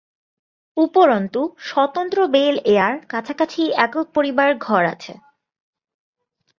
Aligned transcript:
উপরন্তু 0.77 1.39
"স্বতন্ত্র 1.67 2.19
বেল-এয়ার" 2.27 2.93
কাছাকাছি 3.09 3.61
একক 3.77 4.05
পরিবার 4.15 4.49
ঘর 4.65 4.83
আছে 4.93 5.13